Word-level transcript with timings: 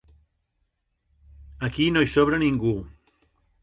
Aquí 1.69 1.89
no 1.97 2.05
hi 2.07 2.13
sobra 2.17 2.43
ningú. 2.49 2.77